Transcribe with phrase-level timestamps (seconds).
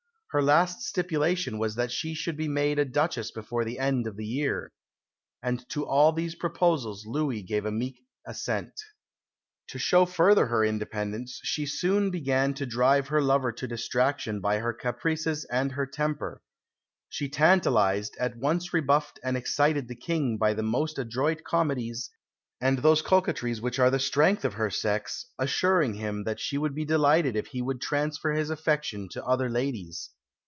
[0.33, 4.15] Her last stipulation was that she should be made a Duchess before the end of
[4.15, 4.71] the year.
[5.43, 8.71] And to all these proposals Louis gave a meek assent.
[9.67, 14.59] To show further her independence, she soon began to drive her lover to distraction by
[14.59, 16.41] her caprices and her temper:
[17.09, 22.09] "She tantalised, at once rebuffed and excited the King by the most adroit comedies
[22.61, 26.73] and those coquetries which are the strength of her sex, assuring him that she would
[26.73, 30.09] be delighted if he would transfer his affection to other ladies."